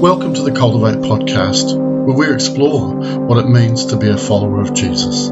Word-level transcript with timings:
Welcome 0.00 0.34
to 0.34 0.42
the 0.42 0.52
Cultivate 0.52 1.02
podcast, 1.02 1.76
where 1.76 2.16
we 2.16 2.32
explore 2.32 2.94
what 3.26 3.44
it 3.44 3.48
means 3.48 3.86
to 3.86 3.96
be 3.96 4.06
a 4.06 4.16
follower 4.16 4.60
of 4.60 4.72
Jesus. 4.72 5.28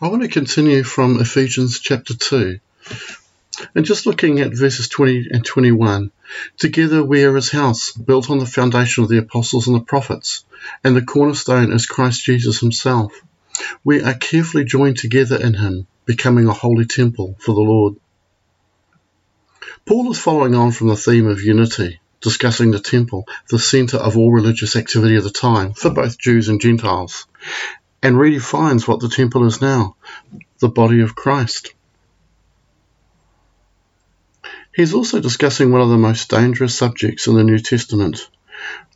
I 0.00 0.08
want 0.08 0.22
to 0.22 0.28
continue 0.28 0.82
from 0.82 1.20
Ephesians 1.20 1.78
chapter 1.78 2.14
2. 2.16 2.58
And 3.76 3.84
just 3.84 4.04
looking 4.06 4.40
at 4.40 4.50
verses 4.50 4.88
20 4.88 5.28
and 5.30 5.44
21, 5.44 6.10
together 6.58 7.04
we 7.04 7.22
are 7.22 7.36
his 7.36 7.52
house, 7.52 7.92
built 7.92 8.30
on 8.30 8.38
the 8.38 8.46
foundation 8.46 9.04
of 9.04 9.10
the 9.10 9.18
apostles 9.18 9.68
and 9.68 9.76
the 9.76 9.84
prophets, 9.84 10.44
and 10.82 10.96
the 10.96 11.02
cornerstone 11.02 11.72
is 11.72 11.86
Christ 11.86 12.24
Jesus 12.24 12.58
himself. 12.58 13.12
We 13.84 14.02
are 14.02 14.14
carefully 14.14 14.64
joined 14.64 14.98
together 14.98 15.36
in 15.36 15.54
him, 15.54 15.86
becoming 16.06 16.46
a 16.46 16.52
holy 16.52 16.86
temple 16.86 17.36
for 17.38 17.54
the 17.54 17.60
Lord. 17.60 17.96
Paul 19.84 20.10
is 20.12 20.18
following 20.18 20.54
on 20.54 20.72
from 20.72 20.88
the 20.88 20.96
theme 20.96 21.26
of 21.26 21.42
unity, 21.42 22.00
discussing 22.20 22.70
the 22.70 22.80
temple, 22.80 23.26
the 23.50 23.58
centre 23.58 23.96
of 23.96 24.16
all 24.16 24.32
religious 24.32 24.76
activity 24.76 25.16
of 25.16 25.24
the 25.24 25.30
time, 25.30 25.74
for 25.74 25.90
both 25.90 26.18
Jews 26.18 26.48
and 26.48 26.60
Gentiles, 26.60 27.26
and 28.02 28.16
redefines 28.16 28.86
what 28.86 29.00
the 29.00 29.08
temple 29.08 29.46
is 29.46 29.60
now 29.60 29.96
the 30.60 30.68
body 30.68 31.00
of 31.00 31.16
Christ. 31.16 31.74
He's 34.74 34.94
also 34.94 35.20
discussing 35.20 35.70
one 35.70 35.82
of 35.82 35.90
the 35.90 35.98
most 35.98 36.30
dangerous 36.30 36.74
subjects 36.74 37.26
in 37.26 37.34
the 37.34 37.44
New 37.44 37.58
Testament. 37.58 38.28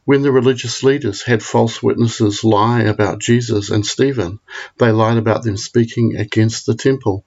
When 0.05 0.23
the 0.23 0.31
religious 0.31 0.83
leaders 0.83 1.23
had 1.23 1.43
false 1.43 1.83
witnesses 1.83 2.45
lie 2.45 2.83
about 2.83 3.19
Jesus 3.19 3.71
and 3.71 3.85
Stephen, 3.85 4.39
they 4.79 4.93
lied 4.93 5.17
about 5.17 5.43
them 5.43 5.57
speaking 5.57 6.17
against 6.17 6.65
the 6.67 6.75
temple. 6.75 7.25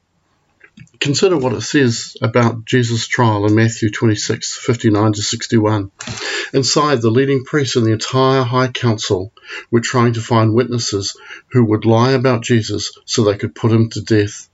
Consider 1.02 1.38
what 1.38 1.54
it 1.54 1.62
says 1.62 2.16
about 2.22 2.66
Jesus' 2.66 3.08
trial 3.08 3.46
in 3.46 3.56
Matthew 3.56 3.90
26 3.90 4.56
59 4.56 5.14
to 5.14 5.22
61. 5.22 5.92
Inside, 6.54 7.02
the 7.02 7.10
leading 7.10 7.44
priests 7.44 7.76
and 7.76 7.86
the 7.86 7.92
entire 7.92 8.44
high 8.44 8.70
council 8.70 9.34
were 9.72 9.82
trying 9.82 10.14
to 10.14 10.22
find 10.22 10.54
witnesses 10.54 11.18
who 11.52 11.66
would 11.66 11.86
lie 11.86 12.12
about 12.12 12.44
Jesus 12.44 12.98
so 13.06 13.24
they 13.24 13.38
could 13.38 13.56
put 13.56 13.72
him 13.72 13.90
to 13.90 14.02
death. 14.02 14.50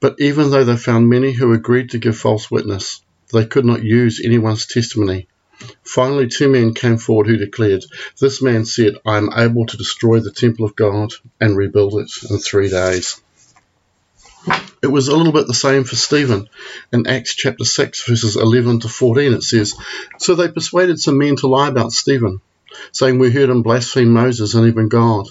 But 0.00 0.16
even 0.18 0.50
though 0.50 0.64
they 0.64 0.76
found 0.76 1.08
many 1.08 1.32
who 1.32 1.52
agreed 1.52 1.90
to 1.90 1.98
give 1.98 2.18
false 2.18 2.50
witness, 2.50 3.00
they 3.32 3.46
could 3.46 3.64
not 3.64 3.82
use 3.82 4.20
anyone's 4.22 4.66
testimony. 4.66 5.28
Finally, 5.84 6.28
two 6.28 6.48
men 6.48 6.74
came 6.74 6.98
forward 6.98 7.26
who 7.26 7.36
declared, 7.36 7.84
This 8.20 8.40
man 8.40 8.64
said, 8.64 8.94
I 9.06 9.16
am 9.16 9.30
able 9.36 9.66
to 9.66 9.76
destroy 9.76 10.20
the 10.20 10.30
temple 10.30 10.64
of 10.64 10.76
God 10.76 11.12
and 11.40 11.56
rebuild 11.56 11.94
it 12.00 12.10
in 12.30 12.38
three 12.38 12.70
days. 12.70 13.20
It 14.82 14.86
was 14.86 15.08
a 15.08 15.16
little 15.16 15.32
bit 15.32 15.46
the 15.46 15.54
same 15.54 15.84
for 15.84 15.96
Stephen. 15.96 16.48
In 16.92 17.06
Acts 17.06 17.34
chapter 17.34 17.64
6, 17.64 18.08
verses 18.08 18.36
11 18.36 18.80
to 18.80 18.88
14, 18.88 19.34
it 19.34 19.42
says, 19.42 19.74
So 20.18 20.34
they 20.34 20.48
persuaded 20.48 20.98
some 20.98 21.18
men 21.18 21.36
to 21.36 21.48
lie 21.48 21.68
about 21.68 21.92
Stephen, 21.92 22.40
saying, 22.92 23.18
We 23.18 23.30
heard 23.30 23.50
him 23.50 23.62
blaspheme 23.62 24.10
Moses 24.10 24.54
and 24.54 24.66
even 24.66 24.88
God. 24.88 25.26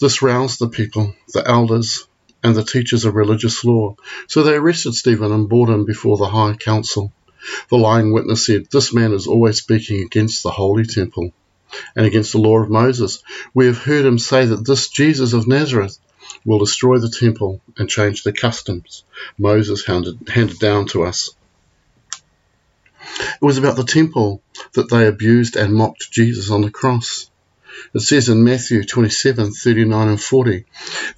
This 0.00 0.20
roused 0.20 0.58
the 0.58 0.68
people, 0.68 1.14
the 1.32 1.46
elders, 1.46 2.06
and 2.42 2.54
the 2.54 2.64
teachers 2.64 3.04
of 3.04 3.14
religious 3.14 3.64
law. 3.64 3.96
So 4.28 4.42
they 4.42 4.54
arrested 4.54 4.94
Stephen 4.94 5.32
and 5.32 5.48
brought 5.48 5.70
him 5.70 5.84
before 5.84 6.16
the 6.16 6.28
high 6.28 6.54
council. 6.54 7.12
The 7.70 7.76
lying 7.76 8.12
witness 8.12 8.46
said, 8.46 8.66
This 8.70 8.92
man 8.92 9.12
is 9.12 9.26
always 9.26 9.58
speaking 9.58 10.02
against 10.02 10.42
the 10.42 10.50
holy 10.50 10.84
temple 10.84 11.32
and 11.94 12.06
against 12.06 12.32
the 12.32 12.38
law 12.38 12.58
of 12.58 12.70
Moses. 12.70 13.22
We 13.54 13.66
have 13.66 13.78
heard 13.78 14.04
him 14.04 14.18
say 14.18 14.46
that 14.46 14.66
this 14.66 14.88
Jesus 14.88 15.32
of 15.32 15.46
Nazareth 15.46 15.98
will 16.44 16.58
destroy 16.58 16.98
the 16.98 17.10
temple 17.10 17.60
and 17.76 17.88
change 17.88 18.22
the 18.22 18.32
customs 18.32 19.04
Moses 19.38 19.84
handed, 19.84 20.28
handed 20.28 20.58
down 20.58 20.86
to 20.88 21.04
us. 21.04 21.30
It 23.20 23.44
was 23.44 23.58
about 23.58 23.76
the 23.76 23.84
temple 23.84 24.42
that 24.74 24.90
they 24.90 25.06
abused 25.06 25.56
and 25.56 25.74
mocked 25.74 26.10
Jesus 26.12 26.50
on 26.50 26.62
the 26.62 26.70
cross. 26.70 27.30
It 27.94 28.00
says 28.00 28.28
in 28.28 28.44
Matthew 28.44 28.84
27 28.84 29.52
39 29.52 30.08
and 30.08 30.20
40, 30.20 30.64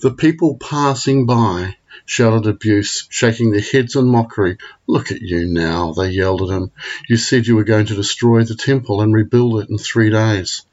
The 0.01 0.13
people 0.13 0.57
passing 0.59 1.27
by 1.27 1.77
shouted 2.13 2.47
abuse, 2.47 3.07
shaking 3.09 3.53
their 3.53 3.63
heads 3.63 3.97
in 3.97 4.07
mockery. 4.07 4.59
Look 4.87 5.11
at 5.11 5.23
you 5.23 5.47
now, 5.47 5.95
they 5.95 6.11
yelled 6.11 6.43
at 6.43 6.55
him. 6.55 6.71
You 7.09 7.17
said 7.17 7.47
you 7.47 7.57
were 7.57 7.65
going 7.65 7.87
to 7.87 7.95
destroy 7.95 8.45
the 8.45 8.55
temple 8.55 9.01
and 9.01 9.15
rebuild 9.15 9.63
it 9.63 9.71
in 9.71 9.79
three 9.79 10.11
days. 10.11 10.67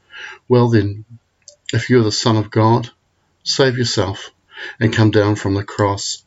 Well 0.48 0.68
then, 0.68 1.06
if 1.72 1.88
you're 1.88 2.02
the 2.02 2.12
Son 2.12 2.36
of 2.36 2.50
God, 2.50 2.90
save 3.42 3.78
yourself 3.78 4.28
and 4.78 4.92
come 4.92 5.10
down 5.10 5.34
from 5.36 5.54
the 5.54 5.64
cross. 5.64 6.22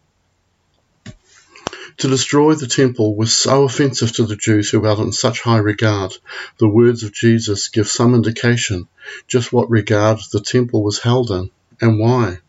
To 1.97 2.07
destroy 2.07 2.56
the 2.56 2.66
temple 2.66 3.16
was 3.16 3.38
so 3.38 3.66
offensive 3.66 4.13
to 4.13 4.25
the 4.25 4.35
Jews 4.35 4.72
who 4.72 4.84
held 4.84 5.00
it 5.00 5.03
in 5.03 5.12
such 5.12 5.41
high 5.41 5.59
regard. 5.59 6.18
The 6.57 6.68
words 6.68 7.03
of 7.03 7.13
Jesus 7.13 7.68
give 7.68 7.88
some 7.88 8.16
indication 8.16 8.88
just 9.28 9.53
what 9.53 9.69
regard 9.69 10.18
the 10.31 10.41
temple 10.41 10.81
was 10.84 10.97
held 10.97 11.29
in 11.29 11.52
and 11.79 12.00
why. 12.00 12.40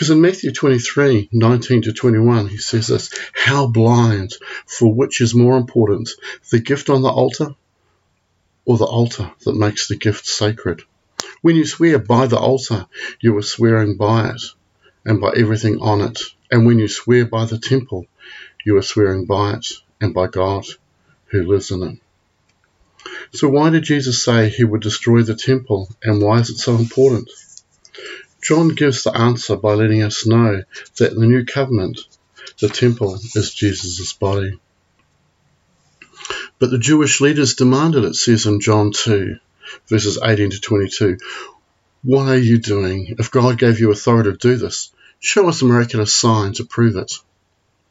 Because 0.00 0.12
in 0.12 0.22
Matthew 0.22 0.50
23 0.50 1.28
19 1.30 1.82
to 1.82 1.92
21, 1.92 2.48
he 2.48 2.56
says 2.56 2.86
this 2.86 3.10
How 3.34 3.66
blind, 3.66 4.32
for 4.64 4.90
which 4.94 5.20
is 5.20 5.34
more 5.34 5.58
important, 5.58 6.08
the 6.50 6.58
gift 6.58 6.88
on 6.88 7.02
the 7.02 7.10
altar 7.10 7.54
or 8.64 8.78
the 8.78 8.86
altar 8.86 9.30
that 9.44 9.54
makes 9.54 9.88
the 9.88 9.96
gift 9.96 10.26
sacred? 10.26 10.80
When 11.42 11.54
you 11.54 11.66
swear 11.66 11.98
by 11.98 12.28
the 12.28 12.38
altar, 12.38 12.86
you 13.20 13.36
are 13.36 13.42
swearing 13.42 13.98
by 13.98 14.30
it 14.30 14.42
and 15.04 15.20
by 15.20 15.34
everything 15.36 15.82
on 15.82 16.00
it. 16.00 16.18
And 16.50 16.64
when 16.64 16.78
you 16.78 16.88
swear 16.88 17.26
by 17.26 17.44
the 17.44 17.58
temple, 17.58 18.06
you 18.64 18.78
are 18.78 18.82
swearing 18.82 19.26
by 19.26 19.56
it 19.56 19.66
and 20.00 20.14
by 20.14 20.28
God 20.28 20.64
who 21.26 21.42
lives 21.42 21.72
in 21.72 21.82
it. 21.82 21.98
So, 23.32 23.50
why 23.50 23.68
did 23.68 23.82
Jesus 23.82 24.24
say 24.24 24.48
he 24.48 24.64
would 24.64 24.80
destroy 24.80 25.24
the 25.24 25.34
temple 25.34 25.90
and 26.02 26.22
why 26.22 26.38
is 26.38 26.48
it 26.48 26.56
so 26.56 26.76
important? 26.76 27.28
John 28.42 28.68
gives 28.68 29.04
the 29.04 29.16
answer 29.16 29.56
by 29.56 29.74
letting 29.74 30.02
us 30.02 30.26
know 30.26 30.62
that 30.98 31.14
the 31.14 31.26
new 31.26 31.44
covenant, 31.44 32.00
the 32.60 32.68
temple 32.68 33.14
is 33.14 33.54
Jesus' 33.54 34.12
body. 34.14 34.58
But 36.58 36.70
the 36.70 36.78
Jewish 36.78 37.20
leaders 37.20 37.54
demanded, 37.54 38.04
it 38.04 38.14
says 38.14 38.46
in 38.46 38.60
John 38.60 38.92
2, 38.92 39.36
verses 39.88 40.18
18 40.22 40.50
to 40.50 40.60
22, 40.60 41.18
What 42.02 42.28
are 42.28 42.38
you 42.38 42.58
doing? 42.58 43.16
If 43.18 43.30
God 43.30 43.58
gave 43.58 43.80
you 43.80 43.90
authority 43.90 44.32
to 44.32 44.36
do 44.36 44.56
this, 44.56 44.90
show 45.20 45.48
us 45.48 45.62
a 45.62 45.66
miraculous 45.66 46.14
sign 46.14 46.54
to 46.54 46.64
prove 46.64 46.96
it. 46.96 47.12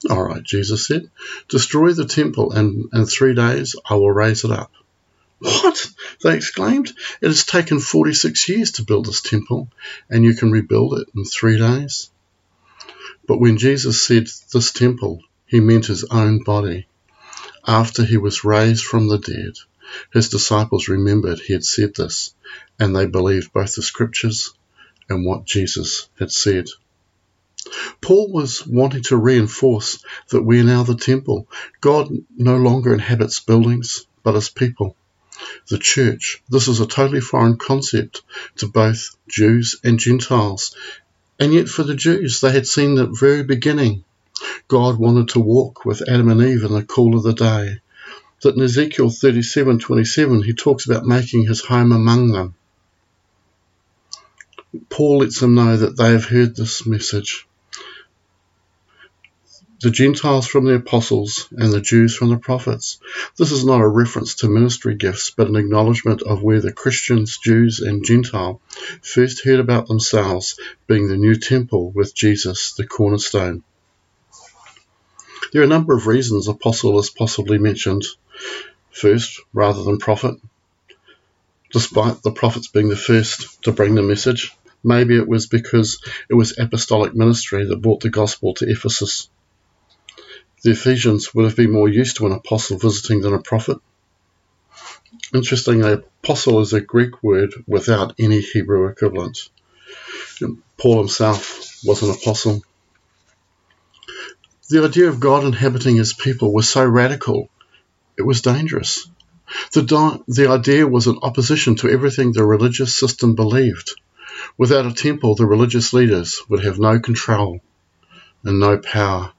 All 0.10 0.24
right, 0.24 0.44
Jesus 0.44 0.88
said, 0.88 1.12
destroy 1.50 1.94
the 1.94 2.06
temple, 2.06 2.54
and 2.54 2.90
in 2.94 3.06
three 3.06 3.36
days 3.36 3.76
I 3.88 3.96
will 3.96 4.12
raise 4.12 4.46
it 4.46 4.52
up. 4.52 4.72
What? 5.40 5.90
They 6.22 6.36
exclaimed. 6.36 6.92
It 7.22 7.28
has 7.28 7.46
taken 7.46 7.80
46 7.80 8.50
years 8.50 8.72
to 8.74 8.84
build 8.84 9.06
this 9.06 9.22
temple, 9.22 9.70
and 10.10 10.24
you 10.24 10.34
can 10.36 10.52
rebuild 10.52 11.00
it 11.00 11.08
in 11.16 11.24
three 11.24 11.58
days? 11.58 12.12
But 13.26 13.40
when 13.40 13.58
Jesus 13.58 14.04
said 14.04 14.28
this 14.52 14.72
temple, 14.72 15.22
he 15.46 15.60
meant 15.60 15.86
his 15.86 16.04
own 16.04 16.44
body. 16.44 16.88
After 17.66 18.04
he 18.04 18.18
was 18.18 18.44
raised 18.44 18.84
from 18.84 19.08
the 19.08 19.18
dead, 19.18 19.54
his 20.12 20.30
disciples 20.30 20.88
remembered 20.88 21.40
he 21.40 21.54
had 21.54 21.64
said 21.64 21.96
this, 21.96 22.34
and 22.80 22.96
they 22.96 23.06
believed 23.06 23.54
both 23.54 23.76
the 23.76 23.82
scriptures 23.82 24.54
and 25.08 25.26
what 25.26 25.46
Jesus 25.46 26.10
had 26.20 26.32
said. 26.32 26.68
Paul 28.02 28.32
was 28.32 28.66
wanting 28.66 29.04
to 29.04 29.18
reinforce 29.18 30.04
that 30.30 30.44
we 30.44 30.60
are 30.60 30.64
now 30.64 30.84
the 30.84 30.96
temple. 30.96 31.48
God 31.82 32.10
no 32.36 32.58
longer 32.58 32.94
inhabits 32.94 33.40
buildings, 33.40 34.06
but 34.24 34.36
his 34.36 34.50
people. 34.50 34.96
The 35.70 35.78
church. 35.78 36.42
This 36.50 36.68
is 36.68 36.80
a 36.80 36.86
totally 36.86 37.22
foreign 37.22 37.58
concept 37.58 38.22
to 38.58 38.68
both 38.68 39.16
Jews 39.28 39.76
and 39.84 40.00
Gentiles. 40.00 40.76
And 41.40 41.54
yet, 41.54 41.70
for 41.70 41.84
the 41.84 41.96
Jews, 41.96 42.40
they 42.40 42.52
had 42.52 42.68
seen 42.68 42.96
the 42.96 43.08
very 43.08 43.44
beginning. 43.44 44.04
God 44.68 44.98
wanted 44.98 45.30
to 45.30 45.40
walk 45.40 45.86
with 45.86 46.08
Adam 46.08 46.30
and 46.30 46.42
Eve 46.42 46.64
in 46.64 46.74
the 46.74 46.84
cool 46.84 47.18
of 47.18 47.24
the 47.24 47.34
day. 47.34 47.82
That 48.42 48.56
in 48.56 48.62
Ezekiel 48.62 49.10
37:27, 49.10 50.46
he 50.46 50.54
talks 50.54 50.86
about 50.86 51.06
making 51.06 51.48
his 51.48 51.62
home 51.62 51.92
among 51.92 52.32
them. 52.32 52.56
Paul 54.90 55.20
lets 55.20 55.40
them 55.40 55.56
know 55.56 55.76
that 55.76 55.98
they 55.98 56.12
have 56.12 56.26
heard 56.26 56.56
this 56.56 56.86
message 56.86 57.48
the 59.82 59.92
Gentiles 59.92 60.46
from 60.46 60.66
the 60.66 60.76
apostles 60.76 61.48
and 61.52 61.72
the 61.72 61.80
Jews 61.80 62.16
from 62.16 62.30
the 62.30 62.38
prophets. 62.38 63.00
This 63.38 63.52
is 63.52 63.64
not 63.64 63.80
a 63.80 63.88
reference 63.88 64.36
to 64.36 64.50
ministry 64.50 64.96
gifts, 64.96 65.32
but 65.32 65.48
an 65.48 65.56
acknowledgement 65.56 66.22
of 66.22 66.44
where 66.44 66.60
the 66.60 66.74
Christians, 66.74 67.38
Jews, 67.38 67.80
and 67.80 68.04
Gentile 68.04 68.62
first 69.02 69.46
heard 69.46 69.60
about 69.60 69.88
themselves 69.88 70.60
being 70.88 71.08
the 71.08 71.18
new 71.18 71.36
temple 71.36 71.92
with 71.92 72.14
Jesus, 72.14 72.74
the 72.74 72.86
cornerstone. 72.86 73.64
There 75.54 75.62
are 75.62 75.66
a 75.66 75.68
number 75.68 75.96
of 75.96 76.08
reasons 76.08 76.48
apostle 76.48 77.00
is 77.00 77.10
possibly 77.10 77.58
mentioned. 77.58 78.04
First, 78.92 79.40
rather 79.54 79.84
than 79.84 79.98
prophet, 79.98 80.36
despite 81.72 82.22
the 82.22 82.32
prophets 82.32 82.68
being 82.68 82.90
the 82.90 82.98
first 82.98 83.64
to 83.64 83.72
bring 83.72 83.96
the 83.96 84.02
message, 84.02 84.52
Maybe 84.84 85.18
it 85.18 85.28
was 85.28 85.48
because 85.48 86.02
it 86.30 86.36
was 86.36 86.58
apostolic 86.58 87.14
ministry 87.14 87.66
that 87.66 87.82
brought 87.82 88.00
the 88.00 88.10
gospel 88.10 88.54
to 88.56 88.70
Ephesus. 88.70 89.30
The 90.62 90.72
Ephesians 90.72 91.34
would 91.34 91.46
have 91.46 91.56
been 91.56 91.72
more 91.72 91.88
used 91.88 92.18
to 92.18 92.26
an 92.26 92.34
apostle 92.34 92.78
visiting 92.78 93.22
than 93.22 93.34
a 93.34 93.42
prophet. 93.42 93.78
Interestingly, 95.34 95.92
apostle 95.92 96.60
is 96.60 96.74
a 96.74 96.82
Greek 96.82 97.24
word 97.24 97.54
without 97.68 98.16
any 98.20 98.42
Hebrew 98.42 98.88
equivalent. 98.88 99.50
Paul 100.78 100.98
himself 100.98 101.80
was 101.84 102.04
an 102.04 102.12
apostle. 102.12 102.62
The 104.70 104.84
idea 104.84 105.08
of 105.08 105.20
God 105.20 105.46
inhabiting 105.46 105.96
his 105.96 106.14
people 106.14 106.54
was 106.54 106.70
so 106.70 106.86
radical, 106.86 107.50
it 108.18 108.24
was 108.24 108.42
dangerous. 108.42 109.10
The, 109.72 110.24
the 110.28 110.48
idea 110.48 110.88
was 110.88 111.08
in 111.08 111.20
opposition 111.22 111.76
to 111.78 111.90
everything 111.90 112.32
the 112.32 112.46
religious 112.46 112.96
system 112.96 113.36
believed. 113.36 113.96
Without 114.58 114.86
a 114.86 114.94
temple, 114.94 115.36
the 115.36 115.46
religious 115.46 115.94
leaders 115.94 116.42
would 116.50 116.64
have 116.64 116.80
no 116.80 117.00
control 117.00 117.62
and 118.44 118.60
no 118.60 118.78
power. 118.78 119.32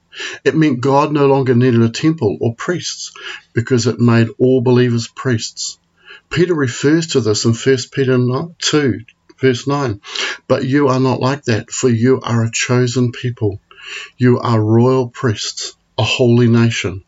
It 0.45 0.57
meant 0.57 0.81
God 0.81 1.13
no 1.13 1.27
longer 1.27 1.55
needed 1.55 1.83
a 1.83 1.89
temple 1.89 2.37
or 2.41 2.55
priests 2.55 3.13
because 3.53 3.87
it 3.87 4.01
made 4.01 4.29
all 4.39 4.61
believers 4.61 5.09
priests. 5.09 5.79
Peter 6.31 6.55
refers 6.55 7.09
to 7.09 7.21
this 7.21 7.45
in 7.45 7.55
1 7.55 7.77
Peter 7.93 8.19
2, 8.59 9.01
verse 9.41 9.67
9. 9.67 10.01
But 10.49 10.65
you 10.65 10.89
are 10.89 11.01
not 11.01 11.21
like 11.21 11.45
that, 11.45 11.71
for 11.71 11.89
you 11.89 12.21
are 12.23 12.45
a 12.45 12.51
chosen 12.51 13.13
people. 13.13 13.61
You 14.17 14.39
are 14.41 14.63
royal 14.63 15.09
priests, 15.09 15.77
a 15.97 16.03
holy 16.03 16.49
nation, 16.49 17.05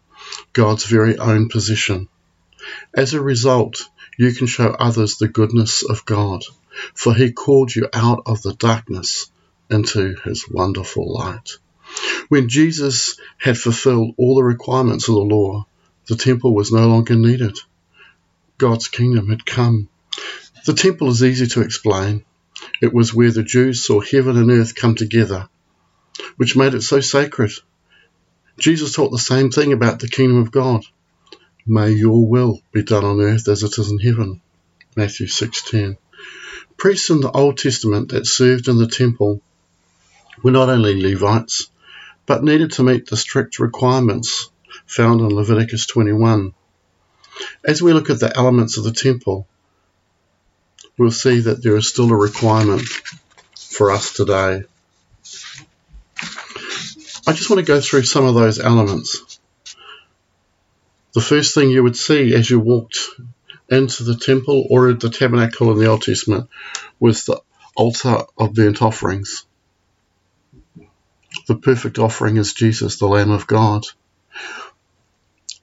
God's 0.53 0.85
very 0.85 1.19
own 1.19 1.49
possession. 1.49 2.09
As 2.95 3.15
a 3.15 3.21
result, 3.21 3.89
you 4.19 4.33
can 4.33 4.47
show 4.47 4.71
others 4.71 5.17
the 5.17 5.29
goodness 5.29 5.83
of 5.83 6.05
God, 6.05 6.43
for 6.95 7.15
he 7.15 7.33
called 7.33 7.75
you 7.75 7.89
out 7.93 8.23
of 8.27 8.43
the 8.43 8.55
darkness 8.55 9.31
into 9.71 10.15
his 10.25 10.49
wonderful 10.49 11.13
light. 11.13 11.59
When 12.29 12.49
Jesus 12.49 13.19
had 13.37 13.59
fulfilled 13.59 14.15
all 14.17 14.37
the 14.37 14.45
requirements 14.45 15.09
of 15.09 15.15
the 15.17 15.21
law, 15.21 15.67
the 16.07 16.17
temple 16.17 16.55
was 16.55 16.73
no 16.73 16.89
longer 16.89 17.15
needed. 17.15 17.59
God's 18.59 18.89
kingdom 18.89 19.29
had 19.29 19.45
come. 19.45 19.89
The 20.65 20.73
temple 20.73 21.11
is 21.11 21.23
easy 21.23 21.47
to 21.49 21.63
explain. 21.63 22.25
It 22.81 22.95
was 22.95 23.13
where 23.13 23.31
the 23.31 23.43
Jews 23.43 23.85
saw 23.85 24.01
heaven 24.01 24.37
and 24.37 24.51
earth 24.51 24.75
come 24.75 24.95
together, 24.95 25.49
which 26.37 26.57
made 26.57 26.75
it 26.75 26.83
so 26.83 27.01
sacred. 27.01 27.53
Jesus 28.59 28.95
taught 28.95 29.11
the 29.11 29.19
same 29.19 29.51
thing 29.51 29.73
about 29.73 30.01
the 30.01 30.09
kingdom 30.09 30.39
of 30.39 30.53
God. 30.53 30.85
May 31.67 31.93
your 31.93 32.27
will 32.27 32.61
be 32.73 32.83
done 32.83 33.05
on 33.05 33.21
earth 33.21 33.49
as 33.49 33.63
it 33.63 33.79
is 33.79 33.91
in 33.91 33.99
heaven. 33.99 34.41
Matthew 34.97 35.27
6:10. 35.27 35.97
Priests 36.77 37.11
in 37.11 37.21
the 37.21 37.31
Old 37.31 37.59
Testament 37.59 38.11
that 38.11 38.27
served 38.27 38.69
in 38.69 38.79
the 38.79 38.89
temple 38.89 39.43
were 40.43 40.51
not 40.51 40.69
only 40.69 41.01
Levites, 41.01 41.69
but 42.27 42.45
needed 42.45 42.73
to 42.73 42.83
meet 42.83 43.07
the 43.07 43.17
strict 43.17 43.59
requirements 43.59 44.51
found 44.87 45.21
in 45.21 45.29
Leviticus 45.29 45.87
21. 45.87 46.55
As 47.65 47.83
we 47.83 47.93
look 47.93 48.11
at 48.11 48.21
the 48.21 48.37
elements 48.37 48.77
of 48.77 48.85
the 48.85 48.93
temple, 48.93 49.47
we'll 50.99 51.11
see 51.11 51.41
that 51.41 51.63
there 51.63 51.77
is 51.77 51.89
still 51.89 52.11
a 52.11 52.17
requirement 52.17 52.87
for 53.57 53.91
us 53.91 54.13
today. 54.13 54.63
I 57.27 57.33
just 57.33 57.51
want 57.51 57.61
to 57.61 57.67
go 57.67 57.81
through 57.81 58.03
some 58.03 58.25
of 58.25 58.35
those 58.35 58.59
elements 58.59 59.39
the 61.13 61.21
first 61.21 61.55
thing 61.55 61.71
you 61.71 61.83
would 61.83 61.97
see 61.97 62.35
as 62.35 62.49
you 62.49 62.59
walked 62.59 62.99
into 63.69 64.03
the 64.05 64.17
temple 64.17 64.67
or 64.71 64.91
at 64.91 65.01
the 65.01 65.11
tabernacle 65.11 65.71
in 65.73 65.79
the 65.79 65.87
Old 65.87 66.03
Testament 66.03 66.49
was 66.99 67.25
the 67.25 67.41
altar 67.77 68.23
of 68.39 68.55
burnt 68.55 68.83
offerings. 68.83 69.47
The 71.53 71.59
perfect 71.59 71.99
offering 71.99 72.39
is 72.39 72.55
Jesus, 72.55 72.97
the 72.97 73.07
Lamb 73.07 73.31
of 73.31 73.47
God. 73.47 73.85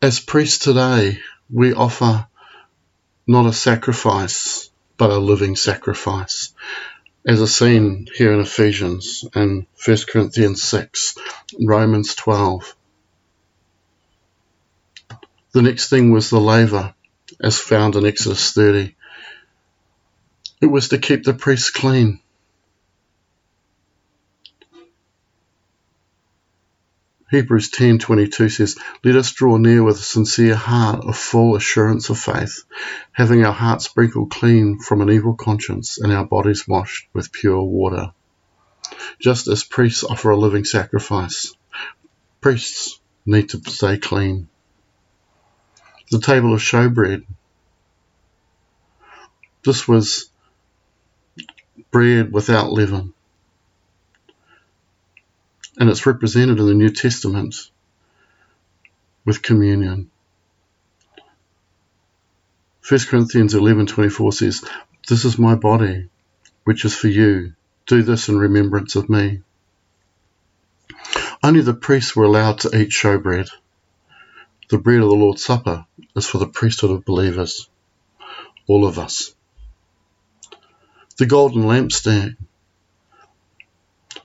As 0.04 0.20
priests 0.20 0.60
today, 0.60 1.18
we 1.52 1.74
offer 1.74 2.28
not 3.26 3.48
a 3.48 3.54
sacrifice, 3.54 4.70
but 4.98 5.10
a 5.10 5.18
living 5.18 5.56
sacrifice, 5.56 6.54
as 7.26 7.42
is 7.42 7.56
seen 7.56 8.06
here 8.14 8.32
in 8.34 8.40
Ephesians 8.40 9.26
and 9.34 9.66
1 9.84 9.98
Corinthians 10.08 10.62
6, 10.62 11.16
Romans 11.60 12.14
12. 12.14 12.76
The 15.54 15.64
next 15.64 15.90
thing 15.90 16.12
was 16.12 16.30
the 16.30 16.40
laver, 16.40 16.94
as 17.42 17.58
found 17.58 17.96
in 17.96 18.06
Exodus 18.06 18.54
30. 18.54 18.96
It 20.62 20.68
was 20.68 20.90
to 20.90 21.00
keep 21.00 21.24
the 21.24 21.34
priests 21.34 21.72
clean. 21.72 22.22
Hebrews 27.32 27.70
10:22 27.72 28.50
says, 28.50 28.78
"Let 29.04 29.16
us 29.16 29.32
draw 29.32 29.58
near 29.58 29.84
with 29.84 29.98
a 29.98 30.04
sincere 30.04 30.56
heart 30.56 31.06
of 31.06 31.18
full 31.18 31.56
assurance 31.56 32.10
of 32.10 32.20
faith, 32.20 32.64
having 33.12 33.46
our 33.46 33.54
hearts 33.54 33.86
sprinkled 33.86 34.32
clean 34.32 34.80
from 34.80 35.02
an 35.02 35.10
evil 35.10 35.36
conscience 35.36 36.00
and 36.00 36.12
our 36.12 36.26
bodies 36.26 36.68
washed 36.68 37.08
with 37.14 37.32
pure 37.32 37.62
water." 37.62 38.14
Just 39.20 39.48
as 39.48 39.64
priests 39.64 40.04
offer 40.04 40.32
a 40.32 40.38
living 40.38 40.66
sacrifice, 40.66 41.54
priests 42.42 43.00
need 43.26 43.50
to 43.50 43.62
stay 43.70 43.98
clean 43.98 44.50
the 46.12 46.20
table 46.20 46.54
of 46.54 46.62
showbread. 46.62 47.26
This 49.64 49.88
was 49.88 50.30
bread 51.92 52.32
without 52.32 52.72
leaven. 52.72 53.14
And 55.80 55.90
it's 55.90 56.06
represented 56.06 56.60
in 56.60 56.66
the 56.66 56.74
New 56.74 56.90
Testament 56.90 57.56
with 59.26 59.42
communion. 59.42 60.12
1 62.88 63.00
Corinthians 63.08 63.54
11:24 63.54 64.34
says, 64.34 64.64
"This 65.08 65.24
is 65.24 65.40
my 65.40 65.56
body, 65.56 66.10
which 66.66 66.84
is 66.84 66.94
for 66.94 67.08
you. 67.08 67.54
Do 67.88 68.04
this 68.04 68.28
in 68.28 68.38
remembrance 68.38 68.98
of 68.98 69.10
me." 69.10 69.42
Only 71.42 71.62
the 71.62 71.74
priests 71.74 72.14
were 72.16 72.26
allowed 72.26 72.60
to 72.60 72.78
eat 72.78 72.90
showbread. 72.90 73.50
The 74.70 74.80
bread 74.80 75.02
of 75.02 75.10
the 75.10 75.16
Lord's 75.16 75.46
Supper 75.46 75.86
is 76.16 76.28
for 76.28 76.40
the 76.40 76.48
priesthood 76.48 76.92
of 76.92 77.06
believers, 77.06 77.70
all 78.68 78.86
of 78.86 79.00
us. 79.00 79.34
The 81.18 81.26
golden 81.26 81.64
lampstand 81.64 82.36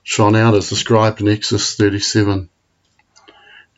shone 0.05 0.35
out 0.35 0.53
as 0.53 0.69
described 0.69 1.19
in 1.19 1.27
Exodus 1.27 1.75
37. 1.75 2.47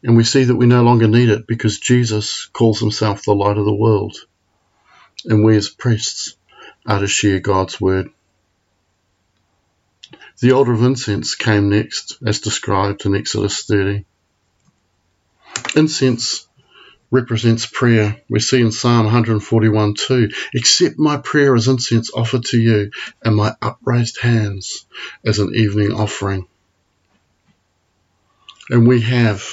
And 0.03 0.17
we 0.17 0.25
see 0.25 0.43
that 0.43 0.55
we 0.55 0.65
no 0.65 0.83
longer 0.83 1.07
need 1.07 1.29
it 1.29 1.47
because 1.47 1.79
Jesus 1.79 2.47
calls 2.47 2.81
himself 2.81 3.23
the 3.23 3.33
light 3.33 3.57
of 3.57 3.65
the 3.65 3.73
world. 3.73 4.17
And 5.25 5.43
we 5.43 5.55
as 5.55 5.69
priests 5.69 6.35
are 6.85 6.99
to 6.99 7.07
share 7.07 7.39
God's 7.39 7.79
word. 7.79 8.09
The 10.41 10.51
altar 10.51 10.73
of 10.73 10.83
incense 10.83 11.33
came 11.33 11.69
next, 11.69 12.17
as 12.23 12.41
described 12.41 13.05
in 13.05 13.15
Exodus 13.15 13.65
30. 13.65 14.05
Incense 15.77 16.45
represents 17.11 17.65
prayer. 17.65 18.21
We 18.29 18.39
see 18.39 18.61
in 18.61 18.71
Psalm 18.71 19.05
141 19.05 19.93
2 19.95 20.29
Accept 20.55 20.99
my 20.99 21.17
prayer 21.17 21.55
as 21.55 21.67
incense 21.67 22.11
offered 22.13 22.45
to 22.45 22.59
you, 22.59 22.91
and 23.23 23.35
my 23.35 23.55
upraised 23.61 24.19
hands 24.19 24.85
as 25.25 25.39
an 25.39 25.55
evening 25.55 25.93
offering. 25.93 26.47
And 28.69 28.87
we 28.87 29.01
have 29.01 29.45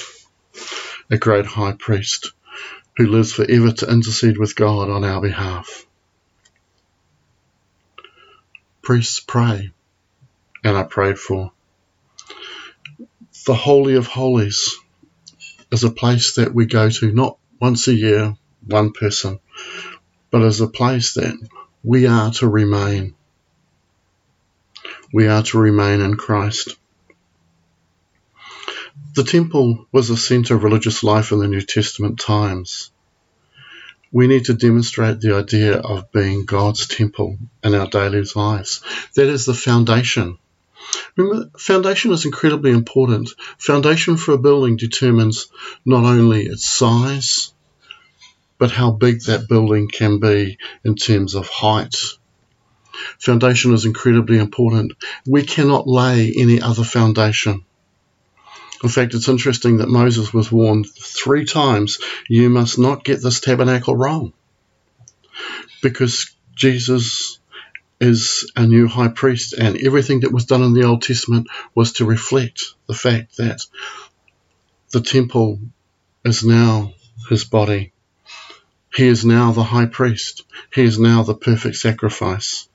a 1.09 1.17
great 1.17 1.45
high 1.45 1.73
priest 1.73 2.33
who 2.97 3.07
lives 3.07 3.33
forever 3.33 3.71
to 3.71 3.91
intercede 3.91 4.37
with 4.37 4.55
God 4.55 4.89
on 4.89 5.03
our 5.03 5.21
behalf. 5.21 5.85
Priests 8.81 9.19
pray 9.19 9.71
and 10.63 10.77
are 10.77 10.85
prayed 10.85 11.17
for. 11.17 11.51
The 13.45 13.55
Holy 13.55 13.95
of 13.95 14.07
Holies 14.07 14.77
is 15.71 15.83
a 15.83 15.91
place 15.91 16.35
that 16.35 16.53
we 16.53 16.65
go 16.65 16.89
to 16.89 17.11
not 17.11 17.37
once 17.59 17.87
a 17.87 17.93
year, 17.93 18.35
one 18.65 18.91
person, 18.91 19.39
but 20.31 20.41
as 20.41 20.61
a 20.61 20.67
place 20.67 21.13
that 21.13 21.35
we 21.83 22.07
are 22.07 22.31
to 22.31 22.47
remain. 22.47 23.15
We 25.13 25.27
are 25.27 25.43
to 25.43 25.57
remain 25.57 26.01
in 26.01 26.15
Christ. 26.15 26.75
The 29.13 29.23
temple 29.23 29.87
was 29.91 30.09
the 30.09 30.17
centre 30.17 30.55
of 30.55 30.63
religious 30.63 31.03
life 31.03 31.31
in 31.31 31.39
the 31.39 31.47
New 31.47 31.61
Testament 31.61 32.19
times. 32.19 32.91
We 34.11 34.27
need 34.27 34.45
to 34.45 34.53
demonstrate 34.53 35.19
the 35.19 35.35
idea 35.35 35.77
of 35.77 36.11
being 36.11 36.45
God's 36.45 36.87
temple 36.87 37.37
in 37.63 37.75
our 37.75 37.87
daily 37.87 38.23
lives. 38.35 38.81
That 39.15 39.27
is 39.27 39.45
the 39.45 39.53
foundation. 39.53 40.37
Remember, 41.15 41.49
foundation 41.57 42.11
is 42.11 42.25
incredibly 42.25 42.71
important. 42.71 43.29
Foundation 43.57 44.17
for 44.17 44.33
a 44.33 44.37
building 44.37 44.77
determines 44.77 45.47
not 45.85 46.03
only 46.03 46.45
its 46.45 46.69
size, 46.69 47.53
but 48.57 48.71
how 48.71 48.91
big 48.91 49.21
that 49.23 49.47
building 49.47 49.87
can 49.87 50.19
be 50.19 50.57
in 50.83 50.95
terms 50.95 51.35
of 51.35 51.47
height, 51.49 51.95
Foundation 53.19 53.73
is 53.73 53.85
incredibly 53.85 54.37
important. 54.37 54.93
We 55.25 55.43
cannot 55.43 55.87
lay 55.87 56.33
any 56.37 56.61
other 56.61 56.83
foundation. 56.83 57.65
In 58.83 58.89
fact, 58.89 59.13
it's 59.13 59.29
interesting 59.29 59.77
that 59.77 59.89
Moses 59.89 60.33
was 60.33 60.51
warned 60.51 60.87
three 60.89 61.45
times 61.45 61.99
you 62.29 62.49
must 62.49 62.77
not 62.77 63.03
get 63.03 63.21
this 63.21 63.39
tabernacle 63.39 63.95
wrong. 63.95 64.33
Because 65.81 66.31
Jesus 66.55 67.39
is 67.99 68.51
a 68.55 68.65
new 68.65 68.87
high 68.87 69.07
priest, 69.07 69.53
and 69.53 69.77
everything 69.77 70.21
that 70.21 70.33
was 70.33 70.45
done 70.45 70.63
in 70.63 70.73
the 70.73 70.83
Old 70.83 71.01
Testament 71.01 71.47
was 71.73 71.93
to 71.93 72.05
reflect 72.05 72.73
the 72.87 72.93
fact 72.93 73.37
that 73.37 73.61
the 74.91 75.01
temple 75.01 75.59
is 76.23 76.43
now 76.43 76.93
his 77.29 77.45
body. 77.45 77.93
He 78.93 79.07
is 79.07 79.25
now 79.25 79.51
the 79.51 79.63
high 79.63 79.87
priest. 79.87 80.43
He 80.73 80.83
is 80.83 80.99
now 80.99 81.23
the 81.23 81.35
perfect 81.35 81.75
sacrifice. 81.75 82.67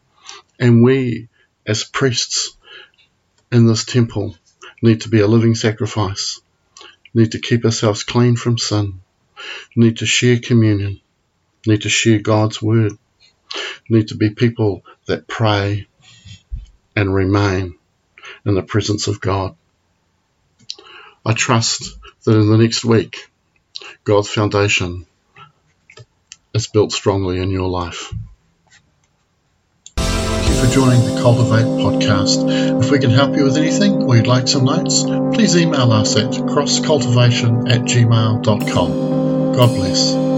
And 0.58 0.84
we, 0.84 1.28
as 1.66 1.84
priests 1.84 2.56
in 3.50 3.66
this 3.66 3.84
temple, 3.84 4.36
need 4.82 5.02
to 5.02 5.08
be 5.08 5.20
a 5.20 5.26
living 5.26 5.54
sacrifice, 5.54 6.40
need 7.14 7.32
to 7.32 7.38
keep 7.38 7.64
ourselves 7.64 8.04
clean 8.04 8.36
from 8.36 8.58
sin, 8.58 9.00
need 9.74 9.98
to 9.98 10.06
share 10.06 10.38
communion, 10.38 11.00
need 11.66 11.82
to 11.82 11.88
share 11.88 12.18
God's 12.18 12.60
word, 12.60 12.92
need 13.88 14.08
to 14.08 14.16
be 14.16 14.30
people 14.30 14.84
that 15.06 15.26
pray 15.26 15.86
and 16.96 17.14
remain 17.14 17.78
in 18.44 18.54
the 18.54 18.62
presence 18.62 19.06
of 19.06 19.20
God. 19.20 19.56
I 21.24 21.32
trust 21.34 21.98
that 22.24 22.36
in 22.36 22.50
the 22.50 22.58
next 22.58 22.84
week, 22.84 23.30
God's 24.04 24.28
foundation 24.28 25.06
is 26.54 26.66
built 26.66 26.92
strongly 26.92 27.38
in 27.38 27.50
your 27.50 27.68
life. 27.68 28.12
Thank 29.96 30.48
you 30.48 30.54
for 30.54 30.74
joining 30.74 31.02
the 31.02 31.20
Cultivate 31.20 31.64
podcast. 31.64 32.82
If 32.82 32.90
we 32.90 32.98
can 32.98 33.10
help 33.10 33.36
you 33.36 33.44
with 33.44 33.56
anything 33.56 34.02
or 34.02 34.16
you'd 34.16 34.26
like 34.26 34.48
some 34.48 34.64
notes, 34.64 35.04
please 35.04 35.56
email 35.56 35.92
us 35.92 36.16
at 36.16 36.30
crosscultivation 36.30 37.70
at 37.70 37.82
gmail.com. 37.82 39.52
God 39.54 39.74
bless. 39.74 40.29